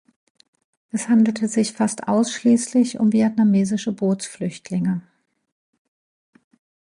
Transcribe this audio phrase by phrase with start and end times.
[0.89, 5.03] Es handelte sich fast ausschließlich um vietnamesische Bootsflüchtlinge.